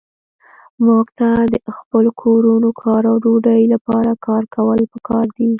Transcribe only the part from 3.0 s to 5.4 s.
او ډوډۍ لپاره کار کول پکار